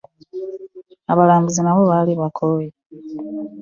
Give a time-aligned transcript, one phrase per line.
[1.11, 2.71] Abalambuzi nabo baali bakooye.